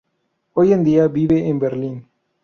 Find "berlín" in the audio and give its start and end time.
1.59-2.07